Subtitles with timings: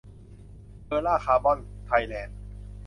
[0.85, 2.37] เบอร์ล่า คาร์บอน ไทยแลนด์